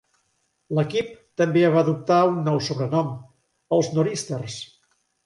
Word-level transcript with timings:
L'equip 0.77 1.11
també 1.41 1.61
va 1.75 1.83
adoptar 1.85 2.17
un 2.29 2.39
nou 2.47 2.57
sobrenom: 2.69 3.13
els 3.79 3.91
Nor'easters. 3.99 4.57